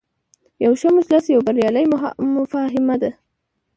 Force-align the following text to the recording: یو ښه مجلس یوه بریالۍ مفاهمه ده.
یو 0.63 0.73
ښه 0.79 0.89
مجلس 0.97 1.23
یوه 1.33 1.43
بریالۍ 1.47 1.85
مفاهمه 2.37 2.95
ده. 3.01 3.11